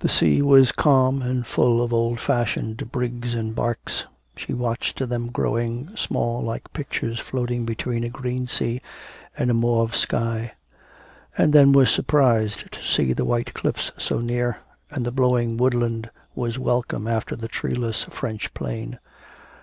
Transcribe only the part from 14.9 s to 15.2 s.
and the